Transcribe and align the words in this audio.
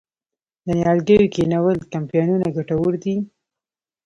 د 0.65 0.67
نیالګیو 0.77 1.31
کینول 1.35 1.77
کمپاینونه 1.93 2.47
ګټور 2.55 2.93
دي؟ 3.03 3.15